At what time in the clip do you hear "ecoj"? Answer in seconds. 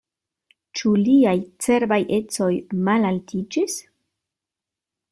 2.19-2.51